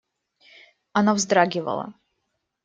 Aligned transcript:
Она 0.93 1.13
вздрагивала. 1.13 1.93